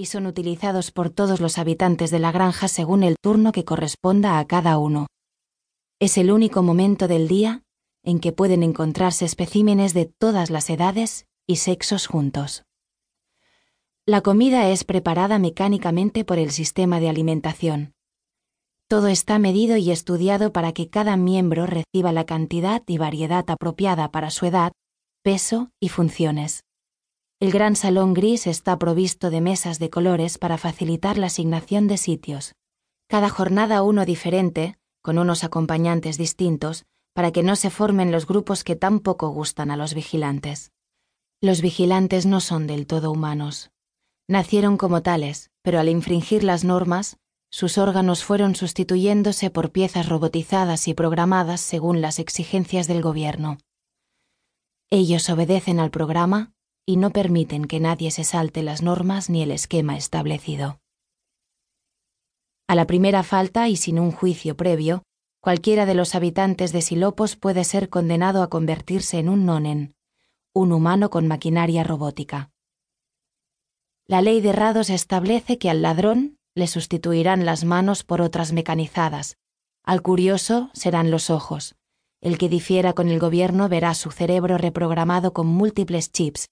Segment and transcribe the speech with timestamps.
[0.00, 4.38] y son utilizados por todos los habitantes de la granja según el turno que corresponda
[4.38, 5.08] a cada uno.
[5.98, 7.64] Es el único momento del día
[8.02, 12.64] en que pueden encontrarse especímenes de todas las edades y sexos juntos.
[14.06, 17.92] La comida es preparada mecánicamente por el sistema de alimentación.
[18.88, 24.10] Todo está medido y estudiado para que cada miembro reciba la cantidad y variedad apropiada
[24.10, 24.72] para su edad,
[25.22, 26.62] peso y funciones.
[27.40, 31.96] El gran salón gris está provisto de mesas de colores para facilitar la asignación de
[31.96, 32.54] sitios.
[33.08, 36.84] Cada jornada uno diferente, con unos acompañantes distintos,
[37.14, 40.70] para que no se formen los grupos que tan poco gustan a los vigilantes.
[41.40, 43.70] Los vigilantes no son del todo humanos.
[44.28, 47.16] Nacieron como tales, pero al infringir las normas,
[47.50, 53.56] sus órganos fueron sustituyéndose por piezas robotizadas y programadas según las exigencias del gobierno.
[54.90, 56.52] Ellos obedecen al programa
[56.86, 60.80] y no permiten que nadie se salte las normas ni el esquema establecido.
[62.68, 65.02] A la primera falta y sin un juicio previo,
[65.40, 69.94] cualquiera de los habitantes de Silopos puede ser condenado a convertirse en un nonen,
[70.54, 72.50] un humano con maquinaria robótica.
[74.06, 79.36] La ley de Rados establece que al ladrón le sustituirán las manos por otras mecanizadas.
[79.84, 81.76] Al curioso serán los ojos.
[82.20, 86.48] El que difiera con el gobierno verá su cerebro reprogramado con múltiples chips,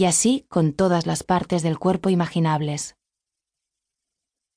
[0.00, 2.96] y así con todas las partes del cuerpo imaginables.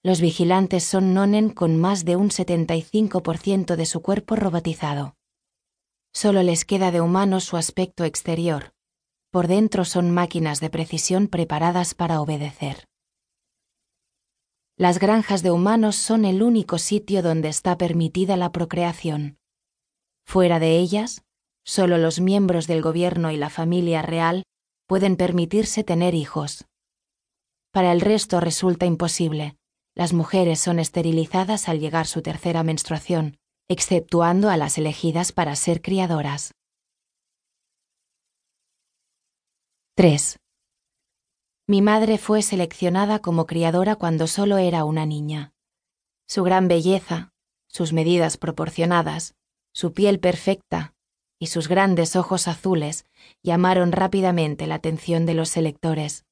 [0.02, 5.18] Los vigilantes son nonen con más de un 75% de su cuerpo robotizado.
[6.14, 8.72] Solo les queda de humano su aspecto exterior.
[9.32, 12.88] Por dentro son máquinas de precisión preparadas para obedecer.
[14.78, 19.40] Las granjas de humanos son el único sitio donde está permitida la procreación.
[20.26, 21.26] Fuera de ellas,
[21.66, 24.46] solo los miembros del gobierno y la familia real
[24.88, 26.66] pueden permitirse tener hijos.
[27.72, 29.58] Para el resto resulta imposible.
[29.96, 35.82] Las mujeres son esterilizadas al llegar su tercera menstruación, exceptuando a las elegidas para ser
[35.82, 36.54] criadoras.
[39.96, 40.40] 3.
[41.68, 45.54] Mi madre fue seleccionada como criadora cuando solo era una niña.
[46.28, 47.32] Su gran belleza,
[47.68, 49.36] sus medidas proporcionadas,
[49.74, 50.93] su piel perfecta
[51.44, 53.06] y sus grandes ojos azules
[53.42, 56.24] llamaron rápidamente la atención de los selectores.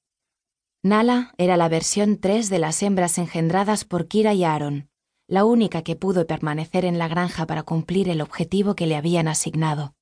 [0.83, 4.87] Nala era la versión 3 de las hembras engendradas por Kira y Aaron,
[5.27, 9.27] la única que pudo permanecer en la granja para cumplir el objetivo que le habían
[9.27, 9.95] asignado.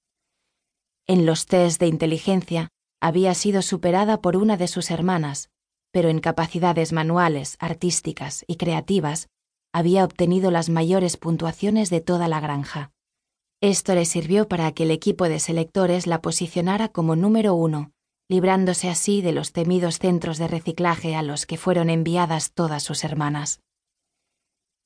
[1.07, 2.69] En los test de inteligencia,
[3.01, 5.49] había sido superada por una de sus hermanas,
[5.91, 9.27] pero en capacidades manuales, artísticas y creativas
[9.73, 12.91] había obtenido las mayores puntuaciones de toda la granja.
[13.61, 17.91] Esto le sirvió para que el equipo de selectores la posicionara como número uno,
[18.29, 23.03] librándose así de los temidos centros de reciclaje a los que fueron enviadas todas sus
[23.03, 23.59] hermanas.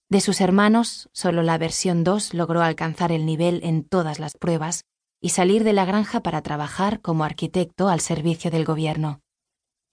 [0.09, 4.85] De sus hermanos, solo la versión 2 logró alcanzar el nivel en todas las pruebas
[5.21, 9.21] y salir de la granja para trabajar como arquitecto al servicio del gobierno.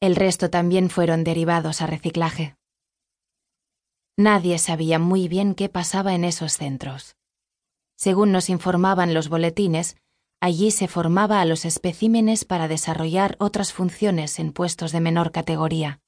[0.00, 2.56] El resto también fueron derivados a reciclaje.
[4.16, 7.14] Nadie sabía muy bien qué pasaba en esos centros.
[8.00, 9.98] Según nos informaban los boletines,
[10.40, 16.00] allí se formaba a los especímenes para desarrollar otras funciones en puestos de menor categoría.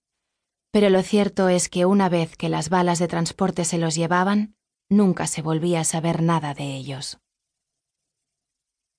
[0.71, 4.55] Pero lo cierto es que una vez que las balas de transporte se los llevaban,
[4.89, 7.19] nunca se volvía a saber nada de ellos.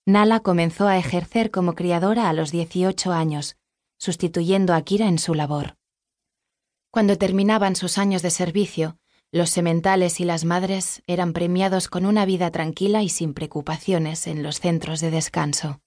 [0.05, 3.57] Nala comenzó a ejercer como criadora a los 18 años,
[3.97, 5.77] sustituyendo a Kira en su labor.
[6.91, 8.99] Cuando terminaban sus años de servicio,
[9.33, 14.43] los sementales y las madres eran premiados con una vida tranquila y sin preocupaciones en
[14.43, 15.81] los centros de descanso.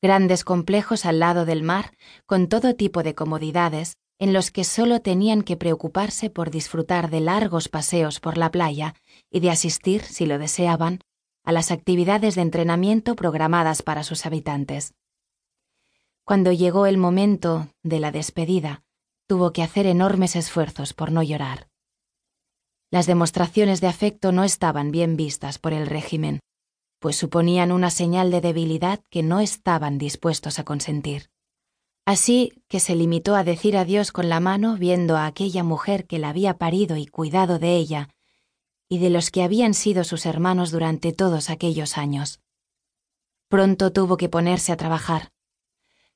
[0.00, 1.96] Grandes complejos al lado del mar,
[2.26, 7.18] con todo tipo de comodidades, en los que solo tenían que preocuparse por disfrutar de
[7.18, 8.94] largos paseos por la playa
[9.32, 11.00] y de asistir, si lo deseaban,
[11.42, 14.94] a las actividades de entrenamiento programadas para sus habitantes.
[16.22, 18.84] Cuando llegó el momento de la despedida,
[19.26, 21.66] tuvo que hacer enormes esfuerzos por no llorar.
[22.90, 26.40] Las demostraciones de afecto no estaban bien vistas por el régimen,
[27.00, 31.30] pues suponían una señal de debilidad que no estaban dispuestos a consentir.
[32.06, 36.18] Así que se limitó a decir adiós con la mano viendo a aquella mujer que
[36.18, 38.08] la había parido y cuidado de ella
[38.88, 42.40] y de los que habían sido sus hermanos durante todos aquellos años.
[43.48, 45.30] Pronto tuvo que ponerse a trabajar.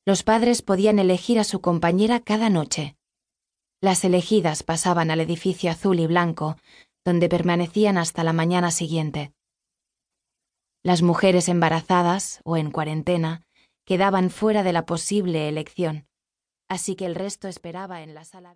[0.07, 2.97] Los padres podían elegir a su compañera cada noche.
[3.83, 6.57] Las elegidas pasaban al edificio azul y blanco,
[7.05, 9.33] donde permanecían hasta la mañana siguiente.
[10.85, 13.43] Las mujeres embarazadas o en cuarentena
[13.85, 16.07] quedaban fuera de la posible elección,
[16.69, 18.51] así que el resto esperaba en la sala.